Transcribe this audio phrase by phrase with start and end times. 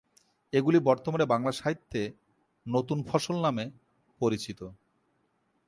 [0.53, 2.01] এগুলি বর্তমানে বাংলা সাহিত্যে
[2.65, 3.65] "নতুন ফসল" নামে
[4.21, 4.59] পরিচিত।